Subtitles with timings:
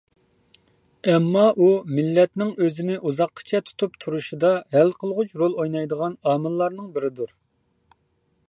[1.11, 1.67] ئەمما، ئۇ
[1.97, 7.37] مىللەتنىڭ ئۆزىنى ئۇزاققىچە تۇتۇپ تۇرۇشىدا ھەل قىلغۇچ رول ئوينايدىغان ئامىللارنىڭ بىرىدۇر.